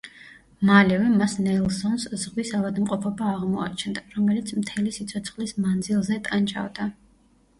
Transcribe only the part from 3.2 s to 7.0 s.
აღმოაჩნდა, რომელიც მთელი სიცოცხლის მანძილზე ტანჯავდა.